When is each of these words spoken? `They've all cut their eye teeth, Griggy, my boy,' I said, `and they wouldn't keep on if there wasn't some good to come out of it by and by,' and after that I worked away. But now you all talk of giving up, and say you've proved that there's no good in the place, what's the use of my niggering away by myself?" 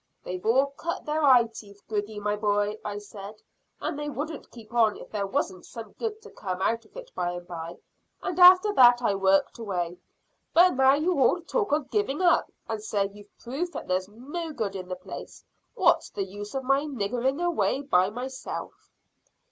`They've 0.25 0.43
all 0.43 0.71
cut 0.79 1.05
their 1.05 1.21
eye 1.21 1.43
teeth, 1.45 1.79
Griggy, 1.87 2.19
my 2.19 2.35
boy,' 2.35 2.79
I 2.83 2.97
said, 2.97 3.35
`and 3.79 3.95
they 3.97 4.09
wouldn't 4.09 4.49
keep 4.49 4.73
on 4.73 4.97
if 4.97 5.11
there 5.11 5.27
wasn't 5.27 5.63
some 5.63 5.91
good 5.99 6.19
to 6.23 6.31
come 6.31 6.59
out 6.59 6.85
of 6.85 6.97
it 6.97 7.11
by 7.13 7.33
and 7.33 7.45
by,' 7.47 7.77
and 8.23 8.39
after 8.39 8.73
that 8.73 9.03
I 9.03 9.13
worked 9.13 9.59
away. 9.59 9.99
But 10.55 10.71
now 10.71 10.95
you 10.95 11.19
all 11.19 11.41
talk 11.43 11.71
of 11.71 11.91
giving 11.91 12.19
up, 12.19 12.51
and 12.67 12.81
say 12.81 13.11
you've 13.13 13.37
proved 13.37 13.73
that 13.73 13.87
there's 13.87 14.09
no 14.09 14.51
good 14.53 14.75
in 14.75 14.87
the 14.89 14.95
place, 14.95 15.43
what's 15.75 16.09
the 16.09 16.23
use 16.25 16.55
of 16.55 16.63
my 16.63 16.81
niggering 16.87 17.39
away 17.39 17.83
by 17.83 18.09
myself?" 18.09 18.89